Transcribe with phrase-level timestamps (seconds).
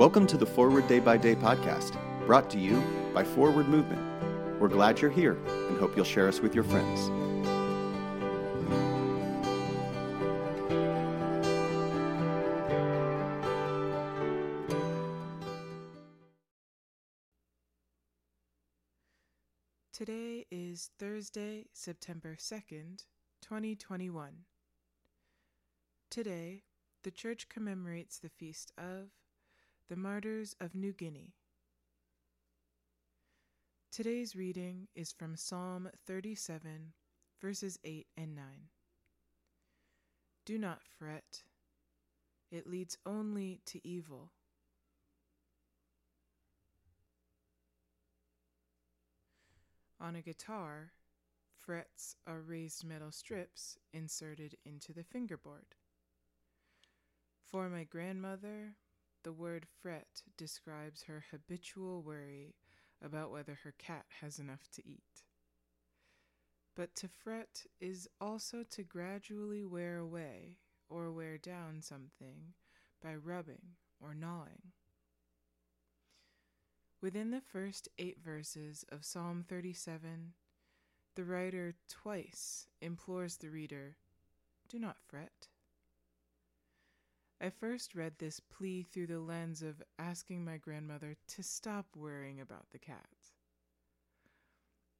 [0.00, 4.00] Welcome to the Forward Day by Day podcast, brought to you by Forward Movement.
[4.58, 7.10] We're glad you're here and hope you'll share us with your friends.
[19.92, 23.04] Today is Thursday, September 2nd,
[23.42, 24.30] 2021.
[26.10, 26.62] Today,
[27.02, 29.10] the Church commemorates the feast of
[29.90, 31.34] the Martyrs of New Guinea.
[33.90, 36.92] Today's reading is from Psalm 37,
[37.40, 38.44] verses 8 and 9.
[40.46, 41.42] Do not fret,
[42.52, 44.30] it leads only to evil.
[50.00, 50.92] On a guitar,
[51.58, 55.74] frets are raised metal strips inserted into the fingerboard.
[57.50, 58.76] For my grandmother,
[59.22, 62.54] the word fret describes her habitual worry
[63.02, 65.24] about whether her cat has enough to eat.
[66.76, 72.54] But to fret is also to gradually wear away or wear down something
[73.02, 74.72] by rubbing or gnawing.
[77.02, 80.34] Within the first eight verses of Psalm 37,
[81.16, 83.96] the writer twice implores the reader
[84.68, 85.48] do not fret.
[87.40, 92.40] I first read this plea through the lens of asking my grandmother to stop worrying
[92.40, 93.08] about the cat.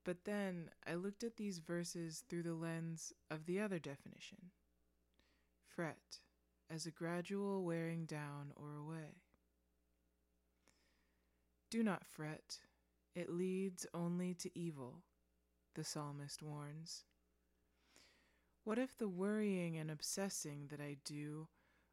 [0.04, 4.50] But then I looked at these verses through the lens of the other definition
[5.66, 6.18] fret
[6.68, 9.22] as a gradual wearing down or away.
[11.70, 12.58] Do not fret,
[13.14, 15.02] it leads only to evil,
[15.74, 17.04] the psalmist warns.
[18.64, 21.48] What if the worrying and obsessing that I do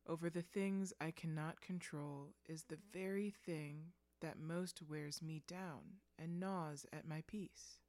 [0.08, 3.92] over the things I cannot control is the very thing
[4.22, 7.80] that most wears me down and gnaws at my peace.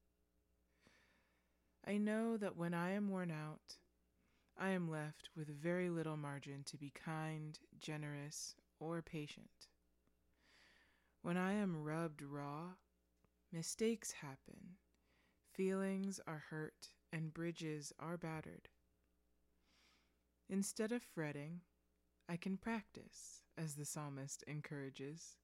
[1.86, 3.76] I know that when I am worn out,
[4.58, 9.68] I am left with very little margin to be kind, generous, or patient.
[11.22, 12.72] When I am rubbed raw,
[13.52, 14.76] mistakes happen,
[15.54, 18.68] feelings are hurt, and bridges are battered.
[20.50, 21.60] Instead of fretting,
[22.30, 25.38] I can practice, as the psalmist encourages,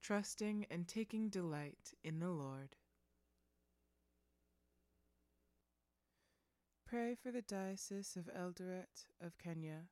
[0.00, 2.76] trusting and taking delight in the Lord.
[6.86, 9.88] Pray for the Diocese of Eldoret of Kenya.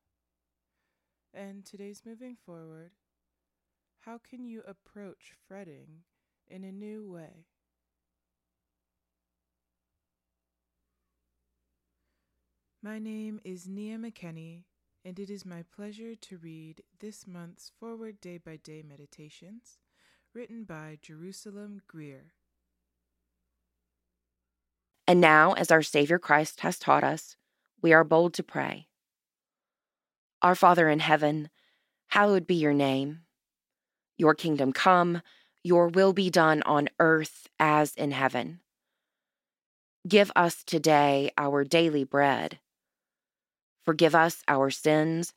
[1.34, 2.92] And today's moving forward,
[4.02, 6.04] how can you approach fretting
[6.46, 7.46] in a new way?
[12.80, 14.64] My name is Nia McKenney
[15.04, 19.78] and it is my pleasure to read this month's Forward Day by Day Meditations,
[20.32, 22.34] written by Jerusalem Greer.
[25.06, 27.36] And now, as our Savior Christ has taught us,
[27.82, 28.86] we are bold to pray.
[30.40, 31.50] Our Father in heaven,
[32.08, 33.22] hallowed be your name.
[34.16, 35.22] Your kingdom come,
[35.64, 38.60] your will be done on earth as in heaven.
[40.06, 42.58] Give us today our daily bread
[43.84, 45.34] Forgive us our sins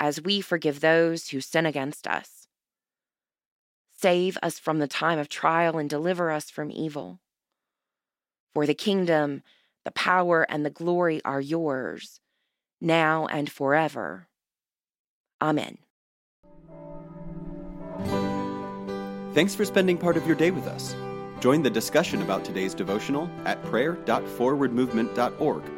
[0.00, 2.46] as we forgive those who sin against us.
[4.00, 7.18] Save us from the time of trial and deliver us from evil.
[8.54, 9.42] For the kingdom,
[9.84, 12.20] the power, and the glory are yours,
[12.80, 14.28] now and forever.
[15.42, 15.78] Amen.
[19.34, 20.96] Thanks for spending part of your day with us.
[21.40, 25.77] Join the discussion about today's devotional at prayer.forwardmovement.org